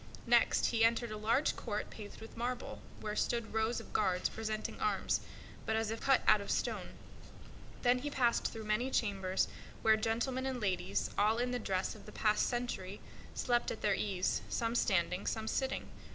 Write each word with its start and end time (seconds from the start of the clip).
Next 0.25 0.65
he 0.69 0.83
entered 0.83 1.11
a 1.11 1.15
large 1.17 1.55
court 1.55 1.91
paved 1.91 2.21
with 2.21 2.35
marble, 2.35 2.79
where 3.01 3.15
stood 3.15 3.53
rows 3.53 3.79
of 3.79 3.93
guards 3.93 4.29
presenting 4.29 4.79
arms, 4.79 5.19
but 5.63 5.75
as 5.75 5.89
still 5.89 5.93
as 5.93 5.99
if 5.99 6.05
cut 6.07 6.21
out 6.27 6.41
of 6.41 6.49
stone; 6.49 6.89
then 7.83 7.99
he 7.99 8.09
passed 8.09 8.45
through 8.47 8.63
many 8.63 8.89
chambers 8.89 9.47
where 9.83 9.95
gentlemen 9.97 10.47
and 10.47 10.59
ladies, 10.59 11.11
all 11.19 11.37
in 11.37 11.51
the 11.51 11.59
dress 11.59 11.93
of 11.93 12.07
the 12.07 12.11
past 12.11 12.47
century, 12.47 12.99
slept 13.35 13.69
at 13.69 13.83
their 13.83 13.93
ease, 13.93 14.41
some 14.49 14.73
standing, 14.73 15.27
some 15.27 15.47
sitting. 15.47 15.87